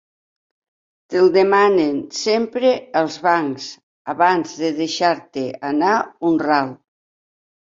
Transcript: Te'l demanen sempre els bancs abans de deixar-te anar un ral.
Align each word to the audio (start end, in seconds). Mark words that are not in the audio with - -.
Te'l 1.15 1.27
demanen 1.35 1.99
sempre 2.21 2.71
els 3.03 3.19
bancs 3.27 3.67
abans 4.15 4.57
de 4.63 4.73
deixar-te 4.81 5.45
anar 5.73 5.93
un 6.31 6.43
ral. 6.47 6.75